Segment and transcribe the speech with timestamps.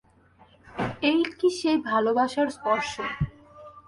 [1.01, 2.91] এই কি সেই ভালোবাসার স্পর্শ?